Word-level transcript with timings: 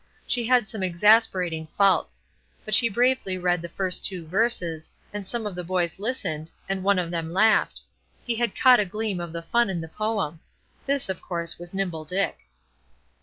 She 0.25 0.47
had 0.47 0.67
some 0.67 0.81
exasperating 0.81 1.67
faults. 1.77 2.25
But 2.65 2.73
she 2.73 2.89
bravely 2.89 3.37
read 3.37 3.61
the 3.61 3.91
two 4.01 4.25
verses, 4.25 4.91
and 5.13 5.27
some 5.27 5.45
of 5.45 5.53
the 5.53 5.63
boys 5.63 5.99
listened, 5.99 6.49
and 6.67 6.81
one 6.83 6.97
of 6.97 7.11
them 7.11 7.31
laughed; 7.33 7.81
he 8.25 8.33
had 8.37 8.59
caught 8.59 8.79
a 8.79 8.85
gleam 8.85 9.19
of 9.19 9.31
the 9.31 9.43
fun 9.43 9.69
in 9.69 9.79
the 9.79 9.87
poem. 9.87 10.39
This, 10.87 11.07
of 11.07 11.21
course, 11.21 11.59
was 11.59 11.75
Nimble 11.75 12.05
Dick. 12.05 12.35